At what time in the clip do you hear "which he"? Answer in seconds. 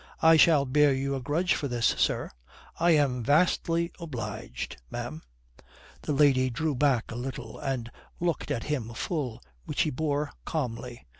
9.65-9.91